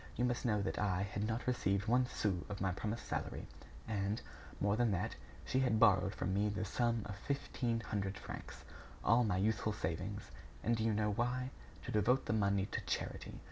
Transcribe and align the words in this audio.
You 0.15 0.25
must 0.25 0.45
know 0.45 0.63
that 0.63 0.79
I 0.79 1.03
had 1.03 1.27
not 1.27 1.45
received 1.45 1.85
one 1.87 2.07
sou 2.07 2.43
of 2.49 2.59
my 2.59 2.71
promised 2.71 3.05
salary, 3.07 3.45
and, 3.87 4.19
more 4.59 4.75
than 4.75 4.89
that, 4.93 5.13
she 5.45 5.59
had 5.59 5.79
borrowed 5.79 6.15
from 6.15 6.33
me 6.33 6.49
the 6.49 6.65
sum 6.65 7.03
of 7.05 7.15
fifteen 7.17 7.81
hundred 7.81 8.17
francs. 8.17 8.63
All 9.03 9.23
my 9.23 9.37
youthful 9.37 9.73
savings! 9.73 10.31
And 10.63 10.75
do 10.75 10.83
you 10.83 10.93
know 10.95 11.11
why? 11.11 11.51
To 11.83 11.91
devote 11.91 12.25
the 12.25 12.33
money 12.33 12.65
to 12.71 12.81
charity! 12.81 13.39